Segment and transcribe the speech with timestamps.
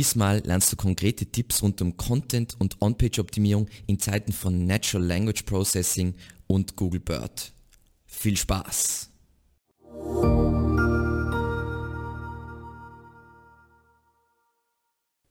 [0.00, 5.42] Diesmal lernst du konkrete Tipps rund um Content und On-Page-Optimierung in Zeiten von Natural Language
[5.42, 6.14] Processing
[6.46, 7.52] und Google Bird.
[8.06, 9.10] Viel Spaß!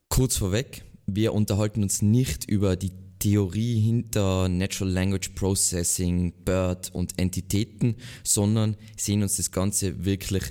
[0.08, 7.17] Kurz vorweg, wir unterhalten uns nicht über die Theorie hinter Natural Language Processing, BERT und
[7.17, 10.44] Entitäten, sondern sehen uns das Ganze wirklich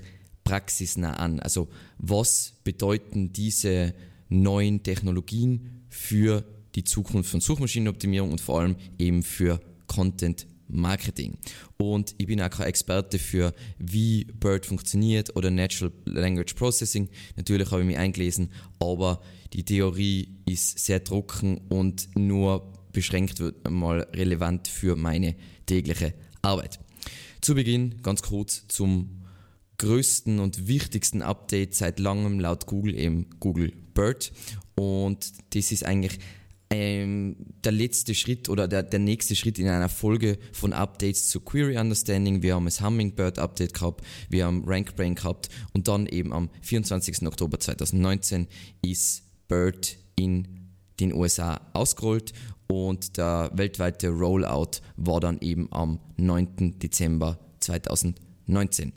[0.49, 1.41] praxisnah an.
[1.41, 1.69] Also
[1.99, 3.95] was bedeuten diese
[4.30, 6.43] neuen Technologien für
[6.75, 11.37] die Zukunft von Suchmaschinenoptimierung und vor allem eben für Content Marketing.
[11.77, 17.09] Und ich bin auch kein Experte für, wie BERT funktioniert oder Natural Language Processing.
[17.37, 19.20] Natürlich habe ich mich eingelesen, aber
[19.53, 25.37] die Theorie ist sehr trocken und nur beschränkt wird mal relevant für meine
[25.67, 26.80] tägliche Arbeit.
[27.41, 29.19] Zu Beginn ganz kurz zum
[29.78, 34.32] größten und wichtigsten Update seit langem laut Google, eben Google Bird.
[34.74, 36.19] Und das ist eigentlich
[36.70, 41.41] ähm, der letzte Schritt oder der, der nächste Schritt in einer Folge von Updates zu
[41.41, 42.42] Query Understanding.
[42.42, 47.27] Wir haben das Hummingbird Update gehabt, wir haben RankBrain gehabt und dann eben am 24.
[47.27, 48.48] Oktober 2019
[48.83, 50.47] ist Bird in
[51.00, 52.33] den USA ausgerollt
[52.66, 56.78] und der weltweite Rollout war dann eben am 9.
[56.78, 58.92] Dezember 2019.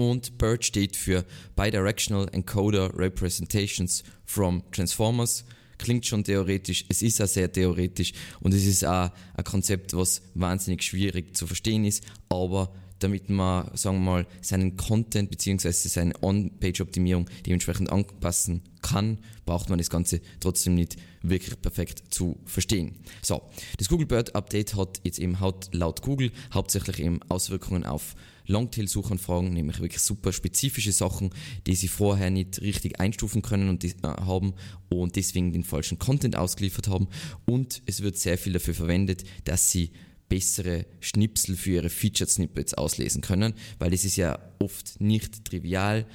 [0.00, 5.44] Und BERT steht für Bidirectional Encoder Representations from Transformers.
[5.76, 10.22] Klingt schon theoretisch, es ist auch sehr theoretisch und es ist auch ein Konzept, was
[10.32, 15.70] wahnsinnig schwierig zu verstehen ist, aber damit man, sagen wir mal, seinen Content bzw.
[15.70, 22.96] seine On-Page-Optimierung dementsprechend anpassen kann, braucht man das Ganze trotzdem nicht wirklich perfekt zu verstehen.
[23.22, 23.42] So,
[23.78, 25.36] das Google Bird Update hat jetzt eben
[25.72, 28.14] laut Google hauptsächlich eben Auswirkungen auf
[28.46, 31.30] Longtail-Suchanfragen, nämlich wirklich super spezifische Sachen,
[31.66, 34.54] die sie vorher nicht richtig einstufen können und äh, haben
[34.88, 37.08] und deswegen den falschen Content ausgeliefert haben.
[37.46, 39.92] Und es wird sehr viel dafür verwendet, dass sie
[40.30, 46.06] bessere Schnipsel für ihre Featured Snippets auslesen können, weil es ist ja oft nicht trivial,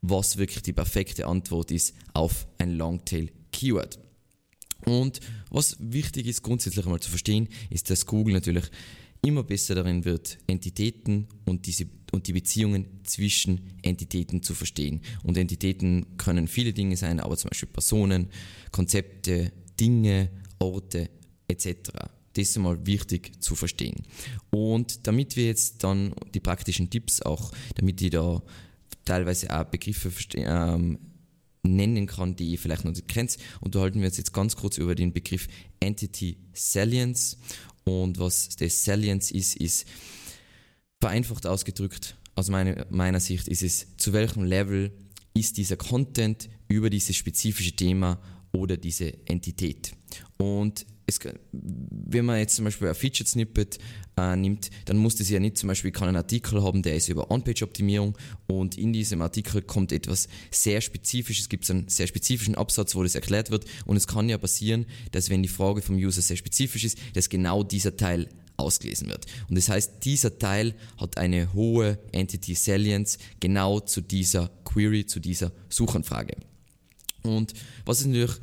[0.00, 3.98] was wirklich die perfekte Antwort ist auf ein Longtail Keyword.
[4.86, 8.64] Und was wichtig ist grundsätzlich einmal zu verstehen, ist, dass Google natürlich
[9.22, 15.00] immer besser darin wird, Entitäten und, diese, und die Beziehungen zwischen Entitäten zu verstehen.
[15.22, 18.28] Und Entitäten können viele Dinge sein, aber zum Beispiel Personen,
[18.70, 21.08] Konzepte, Dinge, Orte
[21.48, 21.90] etc.
[22.34, 24.02] Das ist einmal wichtig zu verstehen.
[24.50, 28.42] Und damit wir jetzt dann die praktischen Tipps auch, damit ich da
[29.04, 30.98] teilweise auch Begriffe ähm,
[31.62, 34.94] nennen kann, die ihr vielleicht noch nicht kennt, unterhalten wir uns jetzt ganz kurz über
[34.94, 35.48] den Begriff
[35.80, 37.38] Entity Salience
[37.84, 39.86] und was das Salience ist, ist
[41.00, 44.90] vereinfacht ausgedrückt, aus meiner, meiner Sicht ist es, zu welchem Level
[45.34, 48.20] ist dieser Content über dieses spezifische Thema
[48.52, 49.92] oder diese Entität.
[50.38, 51.18] Und es,
[51.52, 53.78] wenn man jetzt zum Beispiel ein Featured Snippet
[54.16, 57.08] äh, nimmt, dann muss das ja nicht zum Beispiel, kann einen Artikel haben, der ist
[57.08, 58.16] über On-Page-Optimierung
[58.46, 63.02] und in diesem Artikel kommt etwas sehr Spezifisches, es gibt einen sehr spezifischen Absatz, wo
[63.02, 66.36] das erklärt wird und es kann ja passieren, dass wenn die Frage vom User sehr
[66.36, 69.26] spezifisch ist, dass genau dieser Teil ausgelesen wird.
[69.48, 75.20] Und das heißt, dieser Teil hat eine hohe Entity Salience genau zu dieser Query, zu
[75.20, 76.36] dieser Suchanfrage.
[77.22, 77.54] Und
[77.84, 78.36] was ist natürlich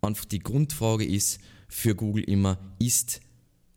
[0.00, 3.20] einfach die Grundfrage ist, für Google immer, ist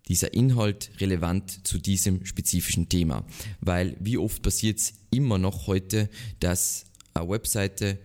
[0.07, 3.25] dieser Inhalt relevant zu diesem spezifischen Thema.
[3.59, 6.09] Weil wie oft passiert es immer noch heute,
[6.39, 7.99] dass eine Webseite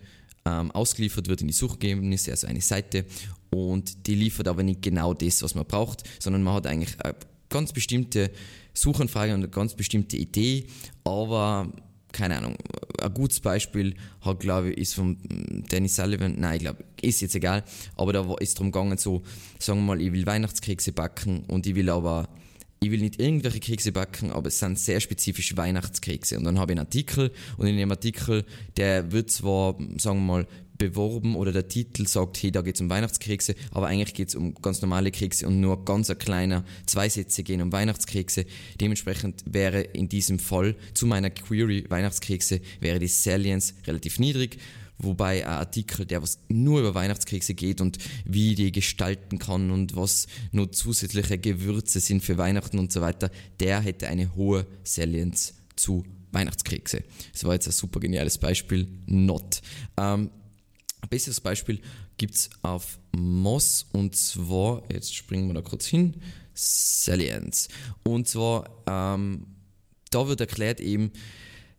[0.45, 3.07] ähm, ausgeliefert wird in die Suchergebnisse, also eine Seite,
[3.51, 7.15] und die liefert aber nicht genau das, was man braucht, sondern man hat eigentlich eine
[7.49, 8.31] ganz bestimmte
[8.75, 10.67] Suchanfrage und eine ganz bestimmte Idee,
[11.05, 11.73] aber
[12.17, 12.57] keine Ahnung,
[13.01, 15.19] ein gutes Beispiel hat, glaube ich, ist von
[15.71, 17.63] Dennis Sullivan, nein, ich glaube, ist jetzt egal,
[17.95, 19.23] aber da ist darum gegangen, so,
[19.59, 22.27] sagen wir mal, ich will Weihnachtskekse backen und ich will aber,
[22.81, 26.39] ich will nicht irgendwelche Kekse backen, aber es sind sehr spezifische Weihnachtskekse.
[26.39, 28.47] Und dann habe ich einen Artikel und in dem Artikel,
[28.79, 30.47] der wird zwar, sagen wir mal,
[30.79, 34.35] beworben oder der Titel sagt, hey, da geht es um Weihnachtskekse, aber eigentlich geht es
[34.35, 38.47] um ganz normale Kekse und nur ganz ein kleiner, zwei Sätze gehen um Weihnachtskekse.
[38.81, 44.59] Dementsprechend wäre in diesem Fall zu meiner Query Weihnachtskekse wäre die Salience relativ niedrig,
[44.99, 49.97] wobei ein Artikel, der was nur über Weihnachtskekse geht und wie die gestalten kann und
[49.97, 53.31] was nur zusätzliche Gewürze sind für Weihnachten und so weiter,
[53.61, 57.03] der hätte eine hohe Salience zu Weihnachtskekse.
[57.33, 58.89] Das war jetzt ein super geniales Beispiel.
[59.07, 59.63] Not.
[59.97, 60.31] Ähm,
[61.07, 61.81] ein besseres Beispiel
[62.17, 66.17] gibt es auf Moss und zwar, jetzt springen wir da kurz hin,
[66.53, 67.69] Salience.
[68.03, 69.47] Und zwar, ähm,
[70.11, 71.13] da wird erklärt eben,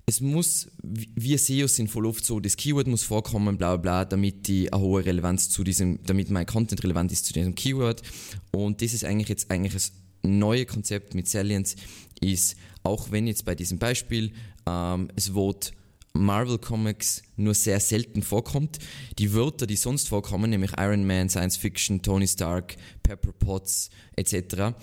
[0.05, 4.47] es muss, wir SEOs sind voll oft so, das Keyword muss vorkommen, bla bla, damit
[4.47, 8.01] die eine hohe Relevanz zu diesem, damit mein Content relevant ist zu diesem Keyword.
[8.51, 9.91] Und das ist eigentlich jetzt eigentlich das
[10.23, 11.75] neue Konzept mit Salience,
[12.21, 14.31] ist, auch wenn jetzt bei diesem Beispiel
[14.65, 15.73] ähm, das Wort
[16.17, 18.79] Marvel Comics nur sehr selten vorkommt.
[19.19, 24.73] Die Wörter, die sonst vorkommen, nämlich Iron Man, Science Fiction, Tony Stark, Pepper Potts etc.,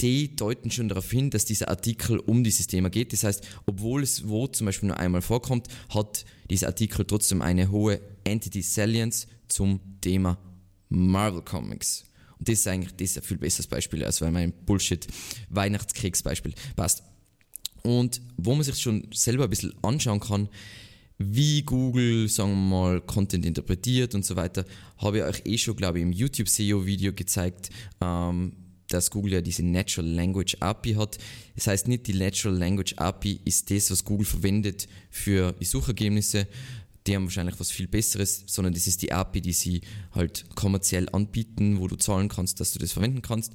[0.00, 3.12] die deuten schon darauf hin, dass dieser Artikel um dieses Thema geht.
[3.12, 7.70] Das heißt, obwohl es Wort zum Beispiel nur einmal vorkommt, hat dieser Artikel trotzdem eine
[7.70, 10.38] hohe Entity Salience zum Thema
[10.88, 12.04] Marvel Comics.
[12.38, 15.06] Und das ist eigentlich das ist ein viel besseres Beispiel, als wenn mein Bullshit
[15.48, 17.02] Weihnachtskriegsbeispiel passt.
[17.82, 20.48] Und wo man sich schon selber ein bisschen anschauen kann,
[21.18, 24.64] wie Google, sagen wir mal, Content interpretiert und so weiter,
[24.98, 27.70] habe ich euch eh schon, glaube ich, im YouTube SEO-Video gezeigt,
[28.02, 28.52] ähm,
[28.88, 31.18] dass Google ja diese Natural Language API hat.
[31.54, 36.46] Das heißt nicht, die Natural Language API ist das, was Google verwendet für die Suchergebnisse.
[37.06, 39.80] Die haben wahrscheinlich was viel Besseres, sondern das ist die API, die sie
[40.12, 43.52] halt kommerziell anbieten, wo du zahlen kannst, dass du das verwenden kannst.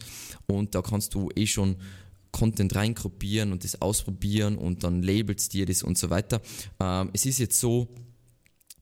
[0.47, 1.75] Und da kannst du eh schon
[2.31, 6.41] Content reingruppieren und das ausprobieren und dann labels dir das und so weiter.
[6.79, 7.87] Ähm, es ist jetzt so,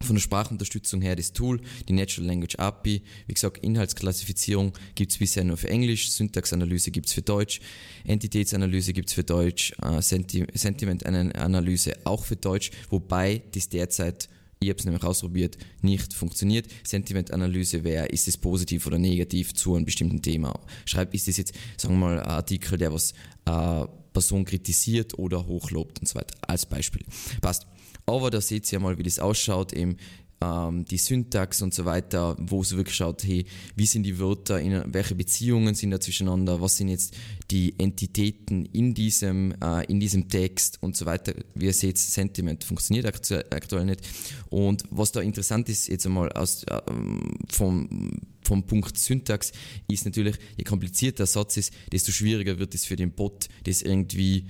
[0.01, 3.03] von der Sprachunterstützung her das Tool, die Natural Language API.
[3.27, 7.59] Wie gesagt, Inhaltsklassifizierung gibt es bisher nur für Englisch, Syntaxanalyse gibt es für Deutsch,
[8.05, 14.29] Entitätsanalyse gibt es für Deutsch, äh, Senti Sentimentanalyse auch für Deutsch, wobei das derzeit
[14.61, 16.67] ich habe es nämlich ausprobiert, nicht funktioniert.
[16.83, 20.59] Sentimentanalyse wäre, ist es positiv oder negativ zu einem bestimmten Thema.
[20.83, 23.13] Schreibt, ist es jetzt, sagen wir mal, ein Artikel, der was
[23.45, 27.05] äh, Person kritisiert oder hochlobt und so weiter, als Beispiel.
[27.39, 27.67] Passt.
[28.05, 29.95] Aber da seht ihr mal, wie das ausschaut, eben
[30.41, 33.45] ähm, die Syntax und so weiter, wo es wirklich schaut, hey,
[33.75, 37.15] wie sind die Wörter, in, welche Beziehungen sind da zwischeneinander, was sind jetzt
[37.51, 41.33] die Entitäten in diesem, äh, in diesem Text und so weiter.
[41.55, 44.01] Wie ihr seht, Sentiment funktioniert aktuell, aktuell nicht.
[44.49, 46.81] Und was da interessant ist, jetzt einmal aus, äh,
[47.49, 49.51] vom, vom Punkt Syntax,
[49.89, 53.81] ist natürlich, je komplizierter der Satz ist, desto schwieriger wird es für den Bot, das
[53.81, 54.45] irgendwie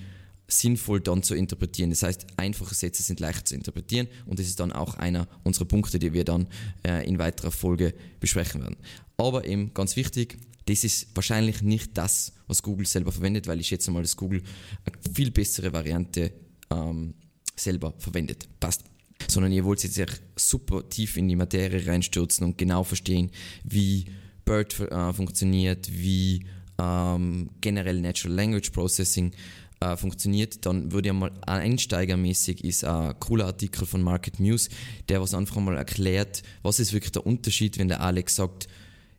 [0.50, 1.92] sinnvoll dann zu interpretieren.
[1.92, 5.66] Das heißt, einfache Sätze sind leicht zu interpretieren und das ist dann auch einer unserer
[5.66, 6.48] Punkte, die wir dann
[6.86, 8.78] äh, in weiterer Folge besprechen werden.
[9.18, 13.68] Aber eben ganz wichtig, das ist wahrscheinlich nicht das, was Google selber verwendet, weil ich
[13.68, 14.44] schätze mal, dass Google
[14.86, 16.32] eine viel bessere Variante
[16.70, 17.14] ähm,
[17.56, 18.48] selber verwendet.
[18.60, 18.84] Passt.
[19.28, 20.00] Sondern ihr wollt jetzt
[20.36, 23.32] super tief in die Materie reinstürzen und genau verstehen,
[23.64, 24.06] wie
[24.46, 26.46] BERT äh, funktioniert, wie
[26.80, 29.32] ähm, generell Natural Language Processing
[29.80, 34.70] äh, funktioniert, dann würde ich mal einsteigermäßig ist ein cooler Artikel von Market News,
[35.08, 38.68] der was einfach mal erklärt, was ist wirklich der Unterschied, wenn der Alex sagt,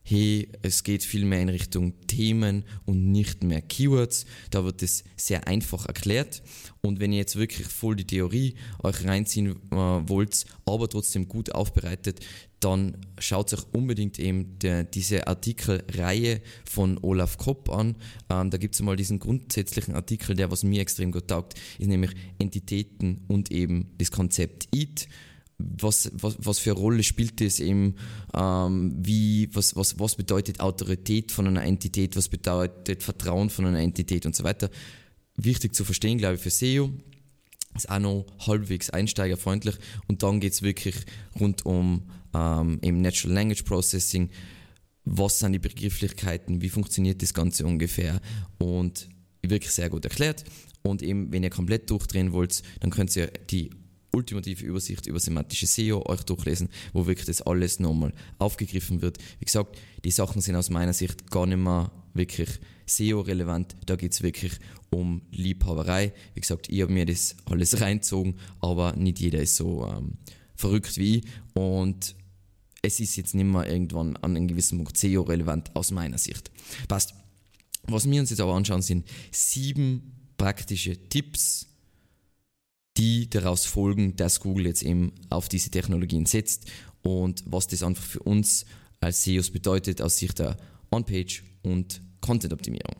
[0.02, 4.26] hey, es geht viel mehr in Richtung Themen und nicht mehr Keywords.
[4.50, 6.42] Da wird es sehr einfach erklärt.
[6.80, 11.54] Und wenn ihr jetzt wirklich voll die Theorie euch reinziehen äh, wollt, aber trotzdem gut
[11.54, 12.20] aufbereitet,
[12.60, 17.96] dann schaut euch unbedingt eben der, diese Artikelreihe von Olaf Kopp an.
[18.28, 21.88] Ähm, da gibt es mal diesen grundsätzlichen Artikel, der was mir extrem gut taugt, ist
[21.88, 25.08] nämlich Entitäten und eben das Konzept EAT
[25.78, 27.96] was, was, was für eine Rolle spielt das eben,
[28.34, 33.80] ähm, wie, was, was, was bedeutet Autorität von einer Entität, was bedeutet Vertrauen von einer
[33.80, 34.70] Entität und so weiter.
[35.36, 36.90] Wichtig zu verstehen, glaube ich, für SEO.
[37.74, 39.76] Ist auch noch halbwegs einsteigerfreundlich
[40.08, 40.96] und dann geht es wirklich
[41.38, 44.30] rund um ähm, eben Natural Language Processing.
[45.04, 46.62] Was sind die Begrifflichkeiten?
[46.62, 48.20] Wie funktioniert das Ganze ungefähr?
[48.58, 49.08] Und
[49.42, 50.44] wirklich sehr gut erklärt.
[50.82, 53.70] Und eben, wenn ihr komplett durchdrehen wollt, dann könnt ihr die
[54.12, 59.18] ultimative Übersicht über semantische SEO euch durchlesen, wo wirklich das alles nochmal aufgegriffen wird.
[59.38, 62.48] Wie gesagt, die Sachen sind aus meiner Sicht gar nicht mehr wirklich
[62.90, 63.76] SEO-relevant.
[63.86, 64.52] Da geht es wirklich
[64.90, 66.12] um Liebhaberei.
[66.34, 70.18] Wie gesagt, ich habe mir das alles reinzogen, aber nicht jeder ist so ähm,
[70.56, 71.24] verrückt wie ich.
[71.54, 72.14] Und
[72.82, 76.50] es ist jetzt nicht mehr irgendwann an einem gewissen Punkt SEO-relevant aus meiner Sicht.
[76.88, 77.14] Passt.
[77.84, 81.66] Was wir uns jetzt aber anschauen, sind sieben praktische Tipps,
[82.96, 86.70] die daraus folgen, dass Google jetzt eben auf diese Technologien setzt
[87.02, 88.66] und was das einfach für uns
[89.00, 90.56] als SEOs bedeutet aus Sicht der
[90.90, 92.96] On-Page und Content-Optimierung.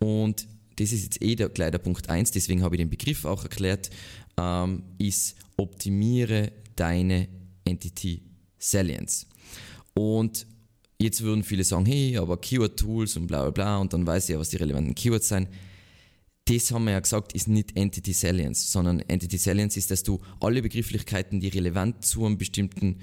[0.00, 3.24] Und das ist jetzt eh der, gleich der Punkt 1, deswegen habe ich den Begriff
[3.24, 3.90] auch erklärt,
[4.36, 7.28] ähm, ist optimiere deine
[7.64, 8.22] Entity
[8.58, 9.26] Salience.
[9.94, 10.46] Und
[10.98, 14.34] jetzt würden viele sagen, hey, aber Keyword-Tools und bla bla bla und dann weiß ich
[14.34, 15.48] ja, was die relevanten Keywords sind
[16.46, 20.20] das haben wir ja gesagt, ist nicht Entity Salience, sondern Entity Salience ist, dass du
[20.40, 23.00] alle Begrifflichkeiten, die relevant zu einem bestimmten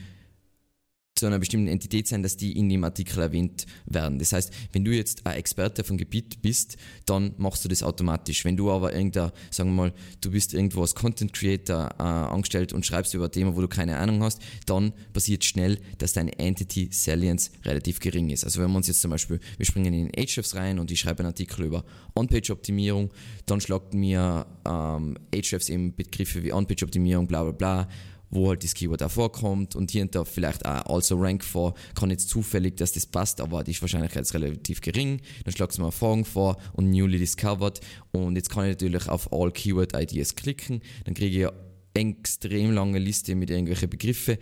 [1.21, 4.17] zu einer bestimmten Entität sein, dass die in dem Artikel erwähnt werden.
[4.17, 8.43] Das heißt, wenn du jetzt ein Experte vom Gebiet bist, dann machst du das automatisch.
[8.43, 12.73] Wenn du aber irgendein, sagen wir mal, du bist irgendwo als Content Creator äh, angestellt
[12.73, 16.37] und schreibst über ein Thema, wo du keine Ahnung hast, dann passiert schnell, dass deine
[16.39, 18.43] Entity Salience relativ gering ist.
[18.43, 21.19] Also wenn wir uns jetzt zum Beispiel, wir springen in Ahrefs rein und ich schreibe
[21.19, 21.85] einen Artikel über
[22.15, 23.11] On-Page-Optimierung,
[23.45, 27.87] dann schlagt mir ähm, Ahrefs eben Begriffe wie On-Page-Optimierung, bla bla bla,
[28.31, 31.75] wo halt das Keyword auch vorkommt und hier und da vielleicht auch also Rank vor,
[31.93, 35.21] kann jetzt zufällig, dass das passt, aber die Wahrscheinlichkeit ist relativ gering.
[35.43, 37.81] Dann schlagt es mal Fragen vor und newly discovered.
[38.11, 41.53] Und jetzt kann ich natürlich auf All Keyword IDs klicken, dann kriege ich eine
[41.93, 44.37] extrem lange Liste mit irgendwelchen Begriffen,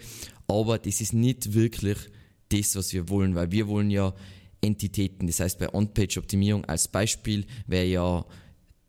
[0.48, 1.98] aber das ist nicht wirklich
[2.50, 4.14] das, was wir wollen, weil wir wollen ja
[4.62, 8.26] Entitäten, das heißt bei On-Page-Optimierung als Beispiel wäre ja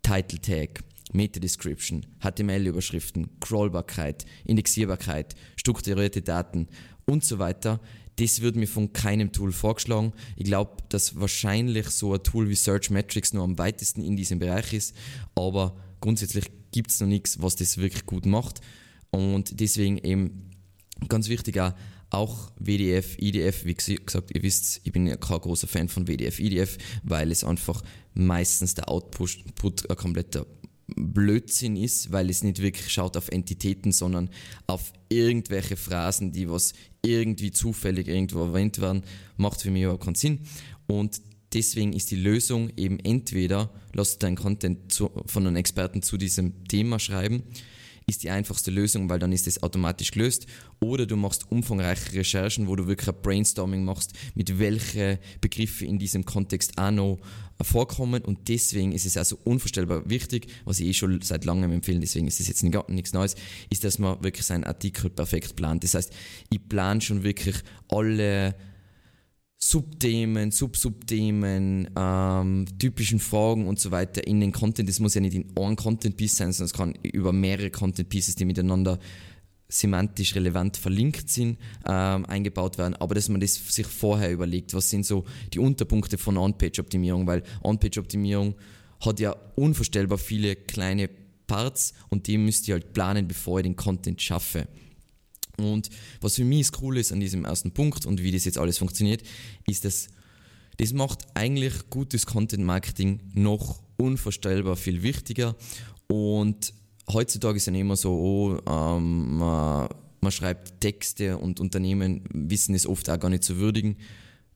[0.03, 6.69] Title Tag, Meta-Description, HTML-Überschriften, Crawlbarkeit, Indexierbarkeit, strukturierte Daten
[7.07, 7.81] und so weiter.
[8.17, 10.13] Das wird mir von keinem Tool vorgeschlagen.
[10.37, 14.39] Ich glaube, dass wahrscheinlich so ein Tool wie Search Metrics nur am weitesten in diesem
[14.39, 14.95] Bereich ist,
[15.35, 18.61] aber grundsätzlich gibt es noch nichts, was das wirklich gut macht.
[19.11, 20.51] Und deswegen eben
[21.09, 21.73] ganz wichtig auch,
[22.11, 26.41] auch WDF, IDF, wie gesagt, ihr wisst, ich bin ja kein großer Fan von WDF,
[26.41, 27.83] IDF, weil es einfach
[28.15, 30.47] meistens der Output ein kompletter
[30.97, 34.31] Blödsinn ist, weil es nicht wirklich schaut auf Entitäten, sondern
[34.67, 39.03] auf irgendwelche Phrasen, die was irgendwie zufällig irgendwo erwähnt werden,
[39.37, 40.41] macht für mich überhaupt keinen Sinn.
[40.87, 41.21] Und
[41.53, 46.65] deswegen ist die Lösung eben entweder, lass deinen Content zu, von einem Experten zu diesem
[46.65, 47.43] Thema schreiben,
[48.11, 50.47] ist die einfachste Lösung, weil dann ist es automatisch gelöst.
[50.81, 55.99] Oder du machst umfangreiche Recherchen, wo du wirklich ein Brainstorming machst, mit welchen Begriffe in
[55.99, 57.19] diesem Kontext auch noch
[57.63, 58.23] vorkommen.
[58.23, 62.27] Und deswegen ist es also unvorstellbar wichtig, was ich eh schon seit langem empfehle, deswegen
[62.27, 63.35] ist es jetzt nichts Neues,
[63.71, 65.85] ist, dass man wirklich seinen Artikel perfekt plant.
[65.85, 66.13] Das heißt,
[66.51, 67.57] ich plane schon wirklich
[67.89, 68.55] alle
[69.63, 74.89] Subthemen, Subsubthemen, ähm, typischen Fragen und so weiter in den Content.
[74.89, 78.09] Das muss ja nicht in einem Content Piece sein, sondern es kann über mehrere Content
[78.09, 78.99] Pieces, die miteinander
[79.69, 84.91] semantisch relevant verlinkt sind, ähm, eingebaut werden, aber dass man das sich vorher überlegt, was
[84.91, 88.55] sind so die Unterpunkte von On-Page-Optimierung, weil On-Page-Optimierung
[89.05, 91.09] hat ja unvorstellbar viele kleine
[91.47, 94.67] Parts und die müsst ihr halt planen, bevor ihr den Content schaffe.
[95.65, 95.91] Und
[96.21, 98.79] was für mich das Coole ist an diesem ersten Punkt und wie das jetzt alles
[98.79, 99.23] funktioniert,
[99.67, 100.09] ist, dass
[100.79, 105.55] das macht eigentlich gutes Content Marketing noch unvorstellbar viel wichtiger.
[106.07, 106.73] Und
[107.13, 109.89] heutzutage ist es ja immer so, oh, ähm, man,
[110.21, 113.97] man, schreibt Texte und Unternehmen wissen es oft auch gar nicht zu würdigen.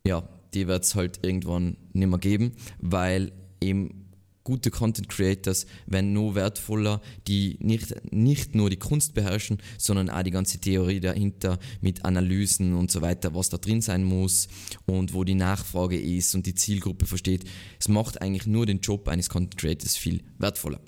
[0.06, 4.03] Ja, die wird es halt irgendwann nicht mehr geben, weil eben
[4.44, 10.22] gute Content Creators werden nur wertvoller, die nicht, nicht nur die Kunst beherrschen, sondern auch
[10.22, 14.48] die ganze Theorie dahinter mit Analysen und so weiter, was da drin sein muss
[14.86, 17.44] und wo die Nachfrage ist und die Zielgruppe versteht.
[17.80, 20.80] Es macht eigentlich nur den Job eines Content Creators viel wertvoller.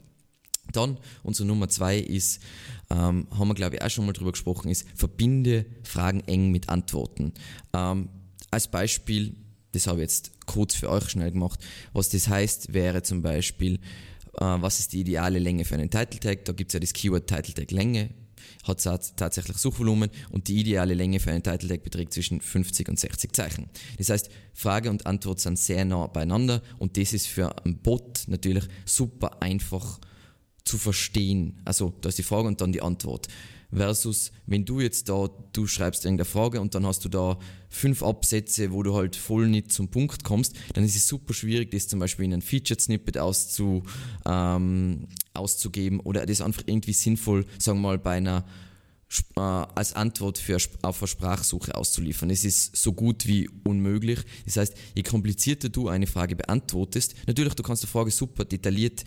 [0.72, 2.42] Dann, unsere Nummer zwei ist,
[2.90, 6.68] ähm, haben wir glaube ich auch schon mal drüber gesprochen, ist, verbinde Fragen eng mit
[6.68, 7.32] Antworten.
[7.72, 8.08] Ähm,
[8.50, 9.36] als Beispiel,
[9.72, 11.60] das habe ich jetzt kurz für euch schnell gemacht.
[11.92, 13.78] Was das heißt, wäre zum Beispiel, äh,
[14.40, 16.44] was ist die ideale Länge für einen Title Tag?
[16.44, 18.10] Da gibt es ja das Keyword Title Tag Länge,
[18.64, 18.82] hat
[19.16, 23.32] tatsächlich Suchvolumen und die ideale Länge für einen Title Tag beträgt zwischen 50 und 60
[23.32, 23.68] Zeichen.
[23.98, 28.24] Das heißt, Frage und Antwort sind sehr nah beieinander und das ist für einen Bot
[28.26, 30.00] natürlich super einfach
[30.66, 31.61] zu verstehen.
[31.64, 33.28] Also, da ist die Frage und dann die Antwort
[33.73, 38.02] versus wenn du jetzt da, du schreibst irgendeine Frage und dann hast du da fünf
[38.02, 41.88] Absätze, wo du halt voll nicht zum Punkt kommst, dann ist es super schwierig, das
[41.88, 43.82] zum Beispiel in ein Featured Snippet auszu,
[44.25, 48.44] ähm, auszugeben oder das einfach irgendwie sinnvoll, sagen wir mal, bei einer
[49.37, 52.28] äh, als Antwort für, auf eine Sprachsuche auszuliefern.
[52.30, 54.18] Es ist so gut wie unmöglich.
[54.46, 59.04] Das heißt, je komplizierter du eine Frage beantwortest, natürlich, du kannst die Frage super detailliert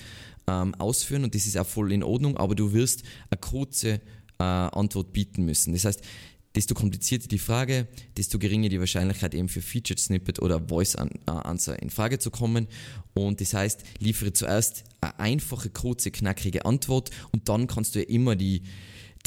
[0.50, 4.02] ähm, ausführen und das ist auch voll in Ordnung, aber du wirst eine kurze
[4.40, 5.74] äh, Antwort bieten müssen.
[5.74, 6.02] Das heißt,
[6.56, 7.88] desto komplizierter die Frage,
[8.18, 12.32] desto geringer die Wahrscheinlichkeit eben für Featured Snippet oder Voice äh, Answer in Frage zu
[12.32, 12.68] kommen.
[13.14, 18.06] Und das heißt, liefere zuerst eine einfache, kurze, knackige Antwort und dann kannst du ja
[18.06, 18.64] immer die,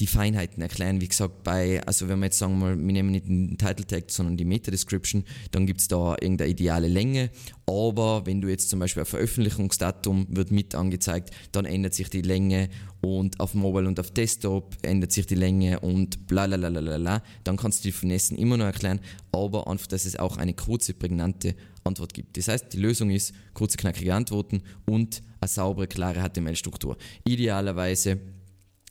[0.03, 1.01] die Feinheiten erklären.
[1.01, 4.11] Wie gesagt, bei, also wenn wir jetzt sagen mal, wir nehmen nicht den Title Tag,
[4.11, 7.31] sondern die Meta Description, dann gibt es da irgendeine ideale Länge.
[7.67, 12.23] Aber wenn du jetzt zum Beispiel ein Veröffentlichungsdatum wird mit angezeigt, dann ändert sich die
[12.23, 12.69] Länge
[13.01, 16.99] und auf Mobile und auf Desktop ändert sich die Länge und bla bla bla bla
[16.99, 17.23] bla.
[17.45, 18.99] Dann kannst du die Finessen immer noch erklären,
[19.31, 21.55] aber einfach, dass es auch eine kurze, prägnante
[21.85, 22.37] Antwort gibt.
[22.37, 26.97] Das heißt, die Lösung ist kurze, knackige Antworten und eine saubere, klare HTML-Struktur.
[27.25, 28.19] Idealerweise,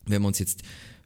[0.05, 0.63] wenn wir uns jetzt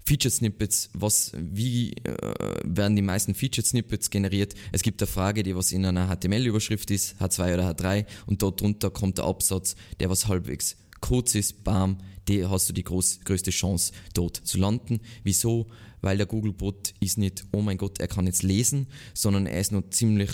[0.07, 2.15] Featured Snippets, was, wie äh,
[2.63, 4.53] werden die meisten Featured Snippets generiert?
[4.71, 8.62] Es gibt eine Frage, die was in einer HTML-Überschrift ist, H2 oder H3, und dort
[8.62, 11.97] drunter kommt der Absatz, der was halbwegs kurz ist, bam,
[12.27, 15.01] die hast du die groß, größte Chance, dort zu landen.
[15.24, 15.67] Wieso?
[16.01, 19.71] Weil der Googlebot ist nicht, oh mein Gott, er kann jetzt lesen, sondern er ist
[19.71, 20.29] noch ziemlich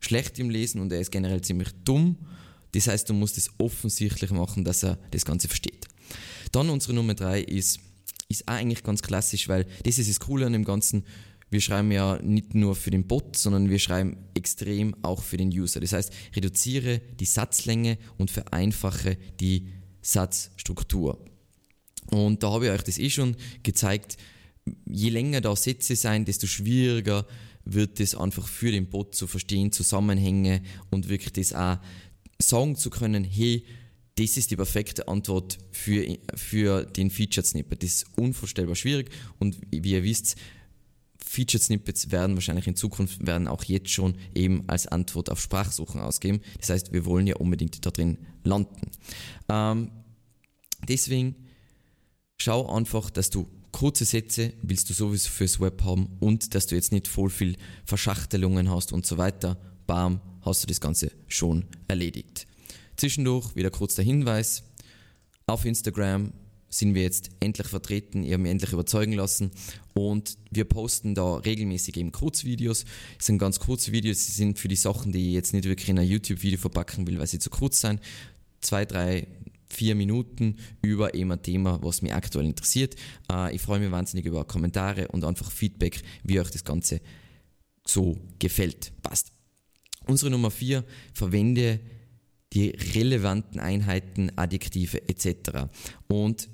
[0.00, 2.16] schlecht im Lesen und er ist generell ziemlich dumm.
[2.72, 5.86] Das heißt, du musst es offensichtlich machen, dass er das Ganze versteht.
[6.52, 7.80] Dann unsere Nummer drei ist,
[8.30, 11.04] ist auch eigentlich ganz klassisch, weil das ist das Coole an dem Ganzen.
[11.50, 15.48] Wir schreiben ja nicht nur für den Bot, sondern wir schreiben extrem auch für den
[15.48, 15.80] User.
[15.80, 19.68] Das heißt, reduziere die Satzlänge und vereinfache die
[20.00, 21.22] Satzstruktur.
[22.10, 24.16] Und da habe ich euch das eh schon gezeigt.
[24.86, 27.26] Je länger da Sätze sein, desto schwieriger
[27.64, 31.78] wird es einfach für den Bot zu verstehen, Zusammenhänge und wirklich das auch
[32.38, 33.64] sagen zu können, hey,
[34.16, 37.82] das ist die perfekte Antwort für, für den Featured Snippet.
[37.82, 40.36] Das ist unvorstellbar schwierig und wie ihr wisst,
[41.24, 46.00] Featured Snippets werden wahrscheinlich in Zukunft, werden auch jetzt schon eben als Antwort auf Sprachsuchen
[46.00, 46.40] ausgeben.
[46.58, 48.90] Das heißt, wir wollen ja unbedingt da drin landen.
[49.48, 49.90] Ähm,
[50.88, 51.36] deswegen
[52.38, 56.74] schau einfach, dass du kurze Sätze willst du sowieso fürs Web haben und dass du
[56.74, 59.56] jetzt nicht voll viel Verschachtelungen hast und so weiter.
[59.86, 62.46] Bam, hast du das Ganze schon erledigt.
[63.00, 64.62] Zwischendurch wieder kurz der Hinweis.
[65.46, 66.34] Auf Instagram
[66.68, 69.52] sind wir jetzt endlich vertreten, ihr habt mich endlich überzeugen lassen
[69.94, 72.84] und wir posten da regelmäßig eben Kurzvideos.
[73.18, 75.88] Es sind ganz kurze Videos, sie sind für die Sachen, die ich jetzt nicht wirklich
[75.88, 78.00] in ein YouTube-Video verpacken will, weil sie zu kurz sind.
[78.60, 79.28] Zwei, drei,
[79.64, 82.96] vier Minuten über eben ein Thema, was mich aktuell interessiert.
[83.32, 87.00] Äh, ich freue mich wahnsinnig über Kommentare und einfach Feedback, wie euch das Ganze
[87.82, 88.92] so gefällt.
[89.02, 89.32] Passt.
[90.06, 91.80] Unsere Nummer vier, verwende
[92.52, 95.68] die relevanten Einheiten, Adjektive etc.
[96.08, 96.48] Und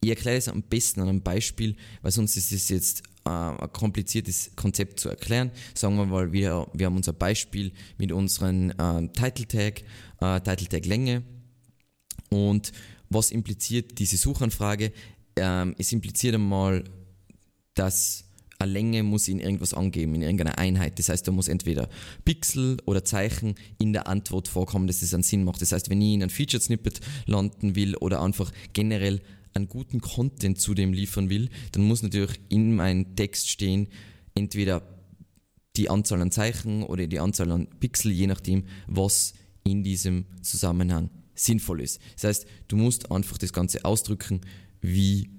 [0.00, 3.72] ich erkläre es am besten an einem Beispiel, weil sonst ist es jetzt äh, ein
[3.72, 5.52] kompliziertes Konzept zu erklären.
[5.74, 9.82] Sagen wir mal, wir, wir haben unser Beispiel mit unserem äh, Title Tag,
[10.20, 11.22] äh, Title Tag Länge.
[12.30, 12.72] Und
[13.10, 14.92] was impliziert diese Suchanfrage?
[15.36, 16.84] Ähm, es impliziert einmal,
[17.74, 18.24] dass
[18.62, 20.98] eine Länge muss in irgendwas angeben, in irgendeiner Einheit.
[20.98, 21.88] Das heißt, da muss entweder
[22.24, 25.60] Pixel oder Zeichen in der Antwort vorkommen, dass es einen Sinn macht.
[25.62, 29.20] Das heißt, wenn ich in ein Featured Snippet landen will oder einfach generell
[29.54, 33.88] einen guten Content zu dem liefern will, dann muss natürlich in meinem Text stehen,
[34.34, 34.82] entweder
[35.76, 41.10] die Anzahl an Zeichen oder die Anzahl an Pixel, je nachdem, was in diesem Zusammenhang
[41.34, 42.00] sinnvoll ist.
[42.14, 44.40] Das heißt, du musst einfach das Ganze ausdrücken,
[44.80, 45.30] wie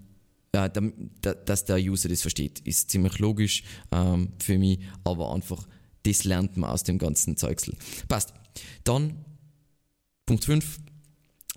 [0.54, 2.60] dass der User das versteht.
[2.62, 5.68] Ist ziemlich logisch ähm, für mich, aber einfach
[6.04, 7.76] das lernt man aus dem ganzen Zeugsel.
[8.08, 8.34] Passt.
[8.84, 9.26] Dann
[10.26, 10.80] Punkt 5,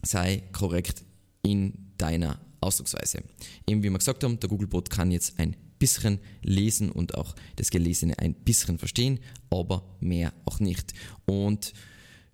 [0.02, 1.04] sei korrekt
[1.42, 3.22] in deiner Ausdrucksweise.
[3.66, 7.70] Eben wie wir gesagt haben, der Googlebot kann jetzt ein bisschen lesen und auch das
[7.70, 10.94] Gelesene ein bisschen verstehen, aber mehr auch nicht.
[11.26, 11.74] Und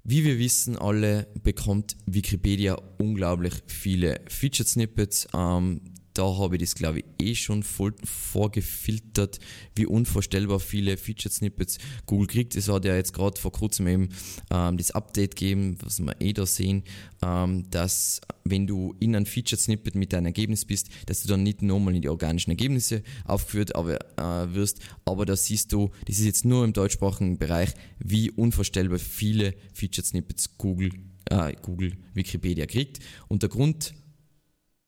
[0.04, 5.28] wie wir wissen alle, bekommt Wikipedia unglaublich viele Featured Snippets.
[5.34, 5.80] Ähm,
[6.14, 9.38] da habe ich das, glaube ich, eh schon voll vorgefiltert,
[9.74, 12.56] wie unvorstellbar viele Featured Snippets Google kriegt.
[12.56, 14.08] Es hat ja jetzt gerade vor kurzem eben
[14.50, 16.84] ähm, das Update gegeben, was wir eh da sehen,
[17.22, 21.42] ähm, dass wenn du in ein Featured Snippet mit deinem Ergebnis bist, dass du dann
[21.42, 26.18] nicht nochmal in die organischen Ergebnisse aufgeführt aber, äh, wirst, aber da siehst du, das
[26.18, 30.90] ist jetzt nur im deutschsprachigen Bereich, wie unvorstellbar viele Featured Snippets Google,
[31.30, 32.98] äh, Google Wikipedia kriegt.
[33.28, 33.94] Und der Grund,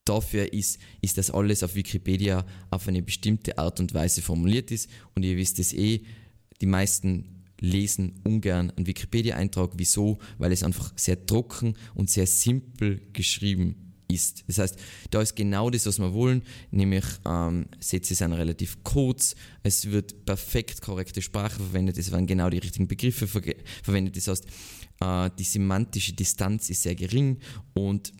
[0.04, 4.88] dafür ist, ist, dass alles auf Wikipedia auf eine bestimmte Art und Weise formuliert ist.
[5.14, 6.02] Und ihr wisst es eh,
[6.60, 9.72] die meisten lesen ungern einen Wikipedia-Eintrag.
[9.76, 10.18] Wieso?
[10.38, 14.44] Weil es einfach sehr trocken und sehr simpel geschrieben ist.
[14.46, 14.78] Das heißt,
[15.10, 20.24] da ist genau das, was wir wollen, nämlich ähm, Sätze sind relativ kurz, es wird
[20.26, 23.42] perfekt korrekte Sprache verwendet, es werden genau die richtigen Begriffe ver
[23.82, 24.16] verwendet.
[24.16, 24.46] Das heißt,
[25.00, 27.38] äh, die semantische Distanz ist sehr gering
[27.72, 28.12] und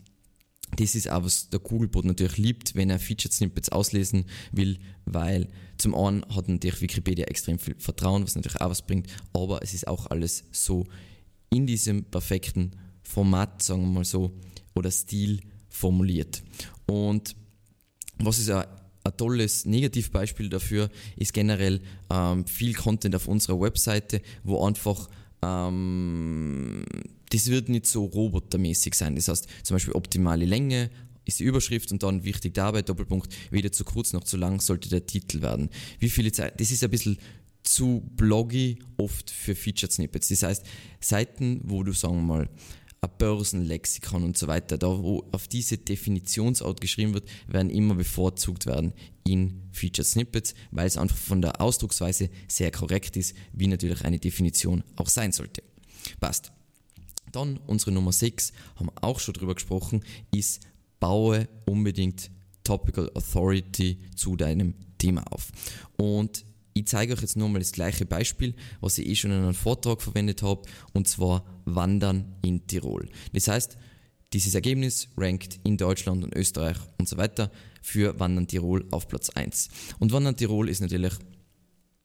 [0.77, 5.48] das ist auch, was der Googlebot natürlich liebt, wenn er Featured Snippets auslesen will, weil
[5.79, 9.74] zum einen hat natürlich Wikipedia extrem viel Vertrauen, was natürlich auch was bringt, aber es
[9.74, 10.87] ist auch alles so
[11.50, 12.72] in diesem perfekten
[13.03, 14.33] Format, sagen wir mal so,
[14.74, 16.42] oder Stil formuliert.
[16.87, 17.37] Und
[18.18, 18.64] was ist ein,
[19.05, 25.09] ein tolles Negativbeispiel dafür, ist generell ähm, viel Content auf unserer Webseite, wo einfach
[25.42, 26.85] ähm,
[27.35, 29.16] das wird nicht so robotermäßig sein.
[29.16, 30.88] Das heißt, zum Beispiel optimale Länge
[31.25, 34.88] ist die Überschrift und dann wichtig dabei, Doppelpunkt, weder zu kurz noch zu lang sollte
[34.88, 35.68] der Titel werden.
[35.99, 37.18] Wie viele Zeit, das ist ein bisschen
[37.64, 40.29] zu bloggy oft für Featured Snippets.
[40.29, 40.66] Das heißt,
[41.01, 42.49] Seiten, wo du, sagen wir mal,
[43.01, 48.66] ein Börsenlexikon und so weiter, da wo auf diese Definitionsart geschrieben wird, werden immer bevorzugt
[48.66, 48.92] werden
[49.27, 54.20] in Featured Snippets, weil es einfach von der Ausdrucksweise sehr korrekt ist, wie natürlich eine
[54.20, 55.64] Definition auch sein sollte.
[56.20, 56.53] Passt.
[57.35, 60.61] Dann unsere Nummer 6, haben wir auch schon drüber gesprochen, ist
[61.01, 62.31] baue unbedingt
[62.62, 65.51] Topical Authority zu deinem Thema auf.
[65.97, 66.44] Und
[66.75, 69.55] ich zeige euch jetzt nur mal das gleiche Beispiel, was ich eh schon in einem
[69.55, 73.09] Vortrag verwendet habe, und zwar Wandern in Tirol.
[73.33, 73.79] Das heißt,
[74.33, 77.51] dieses Ergebnis rankt in Deutschland und Österreich und so weiter
[77.83, 79.68] für Wandern Tirol auf Platz 1.
[79.99, 81.12] Und Wandern Tirol ist natürlich,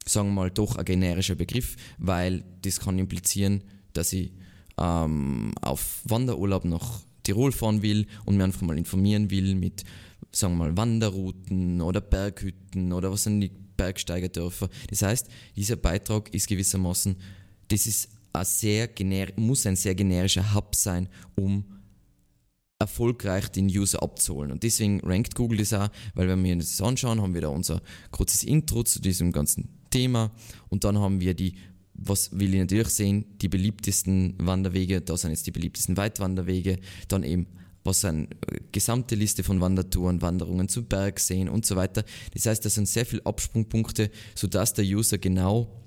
[0.05, 3.63] sagen wir mal, doch ein generischer Begriff, weil das kann implizieren,
[3.93, 4.31] dass ich
[4.79, 9.83] ähm, auf Wanderurlaub nach Tirol fahren will und mir einfach mal informieren will mit,
[10.31, 14.69] sagen wir mal, Wanderrouten oder Berghütten oder was sind die Bergsteigerdörfer.
[14.89, 17.15] Das heißt, dieser Beitrag ist gewissermaßen,
[17.67, 18.89] das ist ein sehr
[19.37, 21.65] muss ein sehr generischer Hub sein, um
[22.79, 24.51] erfolgreich den User abzuholen.
[24.51, 27.49] Und deswegen rankt Google das auch, weil wenn wir uns das anschauen, haben wir da
[27.49, 30.31] unser kurzes Intro zu diesem ganzen Thema
[30.69, 31.55] und dann haben wir die
[32.01, 33.25] was will ich natürlich sehen?
[33.41, 37.47] Die beliebtesten Wanderwege, da sind jetzt die beliebtesten Weitwanderwege, dann eben
[37.83, 42.03] was sind äh, gesamte Liste von Wandertouren, Wanderungen zu Bergseen und so weiter.
[42.33, 45.81] Das heißt, das sind sehr viele Absprungpunkte, sodass der User genau,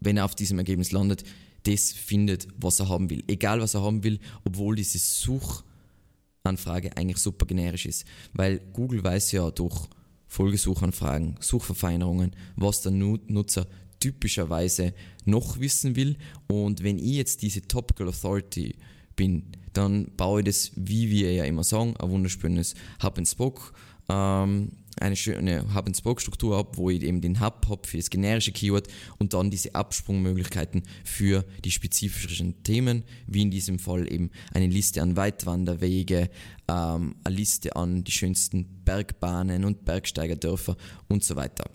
[0.00, 1.24] wenn er auf diesem Ergebnis landet,
[1.64, 3.22] das findet, was er haben will.
[3.28, 8.04] Egal, was er haben will, obwohl diese Suchanfrage eigentlich super generisch ist.
[8.32, 9.88] Weil Google weiß ja durch
[10.26, 13.66] Folgesuchanfragen, Suchverfeinerungen, was der Nutzer
[14.02, 16.16] typischerweise noch wissen will.
[16.48, 18.74] Und wenn ich jetzt diese Topical Authority
[19.14, 23.72] bin, dann baue ich das, wie wir ja immer sagen, ein wunderschönes Hub and Spoke,
[24.08, 27.96] ähm, eine schöne Hub and Spoke Struktur ab, wo ich eben den Hub habe für
[27.96, 28.88] das generische Keyword
[29.18, 35.00] und dann diese Absprungmöglichkeiten für die spezifischen Themen, wie in diesem Fall eben eine Liste
[35.00, 36.28] an Weitwanderwege,
[36.68, 40.76] ähm, eine Liste an die schönsten Bergbahnen und Bergsteigerdörfer
[41.08, 41.70] und so weiter.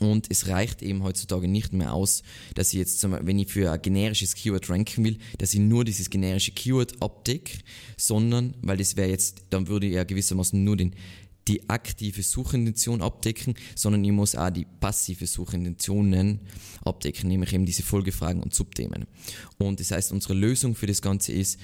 [0.00, 2.22] Und es reicht eben heutzutage nicht mehr aus,
[2.54, 6.10] dass ich jetzt, wenn ich für ein generisches Keyword ranken will, dass ich nur dieses
[6.10, 7.58] generische Keyword abdecke,
[7.96, 10.94] sondern, weil das wäre jetzt, dann würde ich ja gewissermaßen nur den,
[11.46, 16.40] die aktive Suchintention abdecken, sondern ich muss auch die passive Suchintentionen
[16.84, 19.06] abdecken, nämlich eben diese Folgefragen und Subthemen.
[19.58, 21.60] Und das heißt, unsere Lösung für das Ganze ist,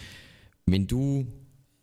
[0.67, 1.27] wenn du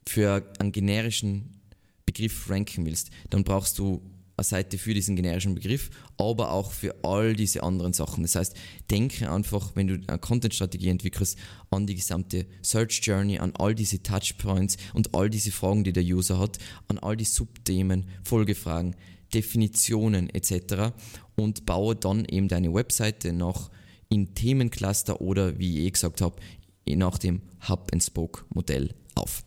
[0.08, 1.62] für einen generischen
[2.06, 4.02] Begriff ranken willst, dann brauchst du
[4.38, 8.22] eine Seite für diesen generischen Begriff, aber auch für all diese anderen Sachen.
[8.22, 8.56] Das heißt,
[8.92, 11.38] denke einfach, wenn du eine Content-Strategie entwickelst,
[11.72, 16.04] an die gesamte Search Journey, an all diese Touchpoints und all diese Fragen, die der
[16.04, 18.96] User hat, an all die Subthemen, Folgefragen,
[19.34, 20.94] Definitionen etc.
[21.36, 23.72] und baue dann eben deine Webseite nach
[24.10, 26.40] in Themencluster oder, wie ich eh gesagt habe,
[26.88, 29.44] nach dem Hub-and-Spoke-Modell auf.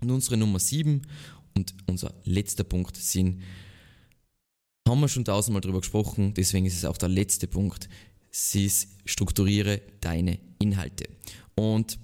[0.00, 1.02] Und unsere Nummer 7
[1.56, 3.42] und unser letzter Punkt sind
[4.86, 7.88] haben wir schon tausendmal drüber gesprochen, deswegen ist es auch der letzte Punkt.
[8.30, 8.70] Sie
[9.04, 11.08] strukturiere deine Inhalte.
[11.54, 11.98] Und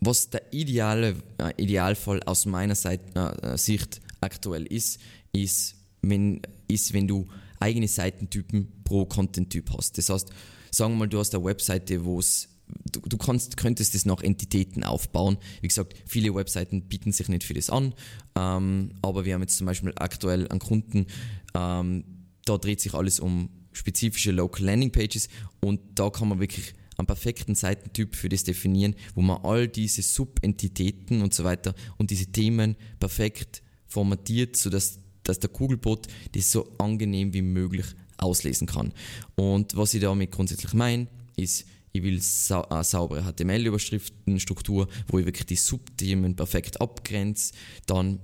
[0.00, 5.00] was der ideale äh, Idealfall aus meiner Seite, äh, Sicht aktuell ist,
[5.32, 7.26] ist wenn, ist, wenn du
[7.58, 9.98] eigene Seitentypen pro Content-Typ hast.
[9.98, 10.30] Das heißt,
[10.70, 12.48] sagen wir mal, du hast eine Webseite, wo es
[12.92, 15.38] du, du kannst, könntest das nach Entitäten aufbauen.
[15.60, 17.94] Wie gesagt, viele Webseiten bieten sich nicht für das an,
[18.36, 21.06] ähm, aber wir haben jetzt zum Beispiel aktuell einen Kunden,
[21.56, 22.04] ähm,
[22.44, 25.28] da dreht sich alles um spezifische Local Landing Pages
[25.60, 30.02] und da kann man wirklich einen perfekten Seitentyp für das definieren, wo man all diese
[30.02, 36.68] Subentitäten und so weiter und diese Themen perfekt formatiert, sodass dass der Kugelbot das so
[36.78, 37.86] angenehm wie möglich
[38.18, 38.92] auslesen kann.
[39.34, 45.26] Und was ich damit grundsätzlich meine, ist, ich will sa eine saubere HTML-Überschriftenstruktur, wo ich
[45.26, 47.54] wirklich die Subthemen perfekt abgrenze.
[47.86, 48.20] Dann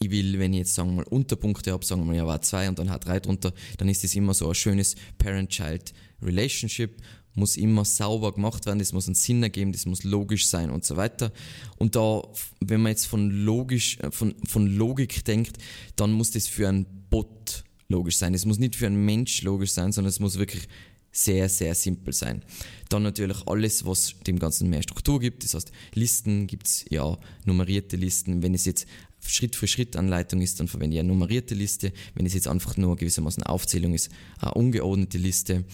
[0.00, 2.42] ich will, wenn ich jetzt sagen wir mal Unterpunkte habe, sagen wir mal ja war
[2.42, 6.96] 2 und dann hat 3 drunter, dann ist das immer so ein schönes Parent-Child-Relationship,
[7.34, 10.84] muss immer sauber gemacht werden, das muss einen Sinn ergeben, das muss logisch sein und
[10.84, 11.32] so weiter.
[11.76, 12.22] Und da,
[12.60, 15.58] wenn man jetzt von logisch, äh, von, von Logik denkt,
[15.96, 18.34] dann muss das für einen Bot logisch sein.
[18.34, 20.68] Es muss nicht für einen Mensch logisch sein, sondern es muss wirklich
[21.14, 22.42] sehr, sehr simpel sein.
[22.88, 25.44] Dann natürlich alles, was dem Ganzen mehr Struktur gibt.
[25.44, 28.42] Das heißt, Listen gibt es ja nummerierte Listen.
[28.42, 28.86] Wenn es jetzt
[29.20, 31.92] Schritt für Schritt Anleitung ist, dann verwende ich eine nummerierte Liste.
[32.14, 35.64] Wenn es jetzt einfach nur gewissermaßen Aufzählung ist, eine ungeordnete Liste.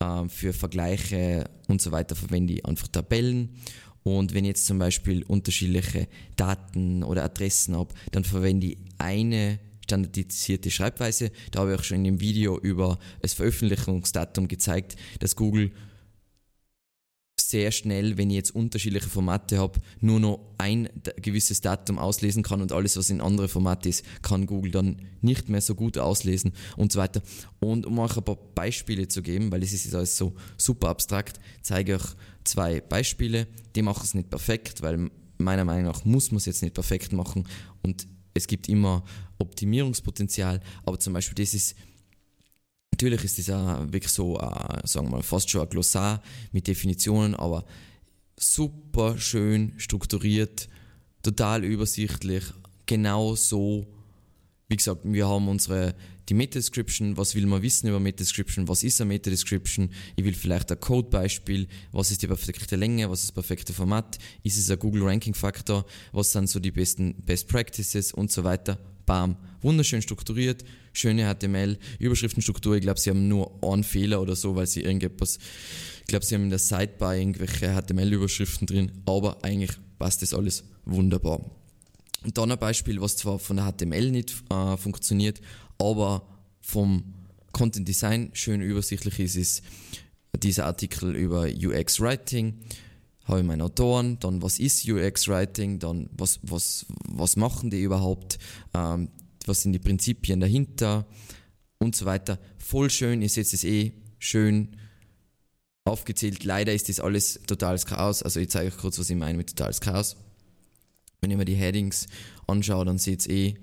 [0.00, 3.50] Ähm, für Vergleiche und so weiter verwende ich einfach Tabellen.
[4.02, 9.58] Und wenn ich jetzt zum Beispiel unterschiedliche Daten oder Adressen habe, dann verwende ich eine
[9.86, 11.30] standardisierte Schreibweise.
[11.52, 15.70] Da habe ich auch schon in dem Video über das Veröffentlichungsdatum gezeigt, dass Google
[17.38, 20.88] sehr schnell, wenn ich jetzt unterschiedliche Formate habe, nur noch ein
[21.22, 25.48] gewisses Datum auslesen kann und alles, was in andere Formate ist, kann Google dann nicht
[25.48, 27.22] mehr so gut auslesen und so weiter.
[27.60, 30.88] Und um euch ein paar Beispiele zu geben, weil es ist jetzt alles so super
[30.88, 32.08] abstrakt, zeige ich euch
[32.42, 33.46] zwei Beispiele.
[33.76, 37.12] Die machen es nicht perfekt, weil meiner Meinung nach muss man es jetzt nicht perfekt
[37.12, 37.46] machen
[37.82, 39.04] und es gibt immer
[39.38, 41.76] Optimierungspotenzial, aber zum Beispiel das ist
[42.92, 46.22] Natürlich ist das auch wirklich so, äh, sagen wir mal, fast schon ein Glossar
[46.52, 47.66] mit Definitionen, aber
[48.38, 50.66] super schön strukturiert,
[51.22, 52.44] total übersichtlich,
[52.86, 53.86] genau so.
[54.68, 55.94] Wie gesagt, wir haben unsere
[56.28, 60.70] die Meta-Description, was will man wissen über Meta-Description, was ist eine Meta-Description, ich will vielleicht
[60.72, 64.78] ein Code-Beispiel, was ist die perfekte Länge, was ist das perfekte Format, ist es ein
[64.78, 68.78] Google-Ranking-Faktor, was sind so die besten Best Practices und so weiter.
[69.06, 69.36] Bam.
[69.62, 72.74] Wunderschön strukturiert, schöne HTML, Überschriftenstruktur.
[72.74, 75.38] Ich glaube, sie haben nur einen Fehler oder so, weil sie irgendetwas,
[76.00, 80.64] ich glaube, sie haben in der Sidebar irgendwelche HTML-Überschriften drin, aber eigentlich passt das alles
[80.84, 81.40] wunderbar.
[82.24, 85.40] Und dann ein Beispiel, was zwar von der HTML nicht äh, funktioniert,
[85.78, 86.26] aber
[86.60, 87.14] vom
[87.52, 89.62] Content Design schön übersichtlich ist, ist
[90.38, 92.54] dieser Artikel über UX Writing
[93.26, 97.82] habe ich meinen Autoren, dann was ist UX Writing, dann was, was, was machen die
[97.82, 98.38] überhaupt,
[98.72, 99.08] ähm,
[99.46, 101.06] was sind die Prinzipien dahinter
[101.78, 102.38] und so weiter.
[102.58, 104.76] Voll schön, ihr seht es eh schön
[105.84, 106.44] aufgezählt.
[106.44, 108.22] Leider ist das alles totales Chaos.
[108.22, 110.16] Also ich zeige euch kurz, was ich meine mit totales Chaos.
[111.20, 112.06] Wenn ich mir die Headings
[112.46, 113.54] anschaue, dann seht ihr eh,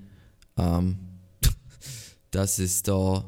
[0.57, 0.97] ähm,
[2.35, 3.25] dass es da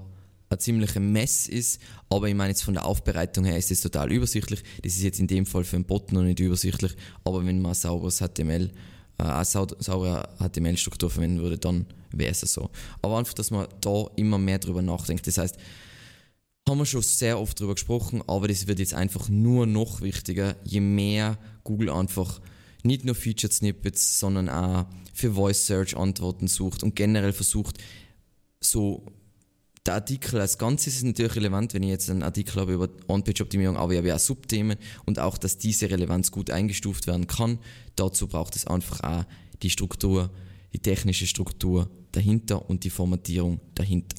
[0.49, 4.11] ein ziemlicher Mess ist, aber ich meine jetzt von der Aufbereitung her ist es total
[4.11, 4.63] übersichtlich.
[4.83, 7.71] Das ist jetzt in dem Fall für einen Bot noch nicht übersichtlich, aber wenn man
[7.71, 8.71] ein sauberes HTML,
[9.17, 12.69] äh, eine saubere HTML-Struktur verwenden würde, dann wäre es so.
[13.01, 15.25] Aber einfach, dass man da immer mehr drüber nachdenkt.
[15.27, 15.57] Das heißt,
[16.67, 20.55] haben wir schon sehr oft drüber gesprochen, aber das wird jetzt einfach nur noch wichtiger,
[20.63, 22.41] je mehr Google einfach
[22.83, 27.79] nicht nur Featured Snippets, sondern auch für Voice Search Antworten sucht und generell versucht,
[28.69, 29.05] so
[29.85, 33.77] der Artikel als Ganzes ist natürlich relevant, wenn ich jetzt einen Artikel habe über On-Page-Optimierung,
[33.77, 37.59] aber ich habe ja auch Subthemen und auch, dass diese Relevanz gut eingestuft werden kann.
[37.95, 39.25] Dazu braucht es einfach auch
[39.61, 40.31] die Struktur,
[40.73, 44.17] die technische Struktur dahinter und die Formatierung dahinter.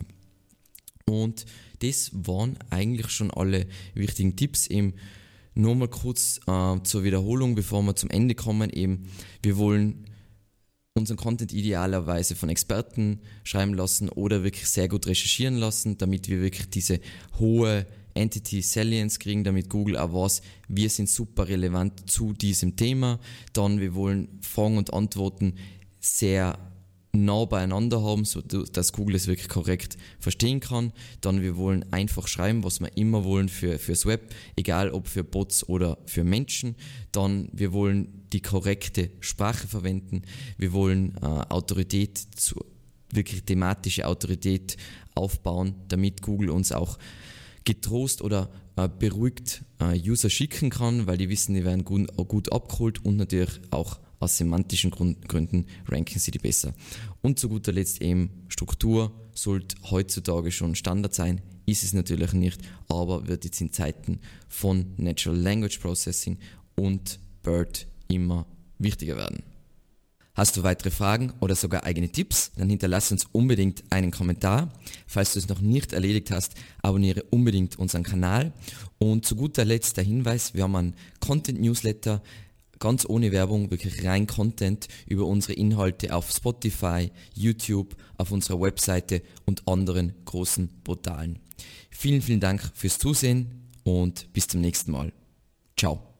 [1.08, 1.46] Und
[1.80, 4.66] das waren eigentlich schon alle wichtigen Tipps.
[4.68, 4.94] Eben
[5.54, 8.70] nur mal kurz äh, zur Wiederholung, bevor wir zum Ende kommen.
[8.70, 9.08] Eben,
[9.42, 10.06] wir wollen
[10.96, 16.40] unseren Content idealerweise von Experten schreiben lassen oder wirklich sehr gut recherchieren lassen, damit wir
[16.40, 17.00] wirklich diese
[17.38, 23.20] hohe Entity Salience kriegen, damit Google auch weiß, wir sind super relevant zu diesem Thema.
[23.52, 25.54] Dann, wir wollen Fragen und Antworten
[26.00, 26.58] sehr
[27.12, 30.92] nah beieinander haben, so dass Google es wirklich korrekt verstehen kann.
[31.20, 35.24] Dann wir wollen einfach schreiben, was wir immer wollen für fürs Web, egal ob für
[35.24, 36.76] Bots oder für Menschen.
[37.12, 40.20] Dann wir wollen die korrekte Sprache verwenden.
[40.58, 42.62] Wir wollen äh, Autorität zu
[43.10, 44.76] wirklich thematische Autorität
[45.14, 46.98] aufbauen, damit Google uns auch
[47.64, 52.52] getrost oder äh, beruhigt äh, User schicken kann, weil die wissen, die werden gut, gut
[52.52, 56.74] abgeholt und natürlich auch aus semantischen Gründen ranken sie die besser.
[57.22, 62.60] Und zu guter Letzt eben Struktur sollte heutzutage schon Standard sein, ist es natürlich nicht,
[62.88, 66.38] aber wird jetzt in Zeiten von Natural Language Processing
[66.74, 68.46] und BERT immer
[68.78, 69.42] wichtiger werden.
[70.36, 72.52] Hast du weitere Fragen oder sogar eigene Tipps?
[72.56, 74.70] Dann hinterlass uns unbedingt einen Kommentar.
[75.06, 78.52] Falls du es noch nicht erledigt hast, abonniere unbedingt unseren Kanal.
[78.98, 82.22] Und zu guter Letzt der Hinweis, wir haben einen Content Newsletter,
[82.78, 89.22] ganz ohne Werbung, wirklich rein Content über unsere Inhalte auf Spotify, YouTube, auf unserer Webseite
[89.46, 91.38] und anderen großen Portalen.
[91.90, 95.14] Vielen, vielen Dank fürs Zusehen und bis zum nächsten Mal.
[95.78, 96.15] Ciao.